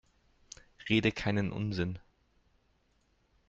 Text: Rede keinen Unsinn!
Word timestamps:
Rede 0.89 1.11
keinen 1.11 1.51
Unsinn! 1.51 1.99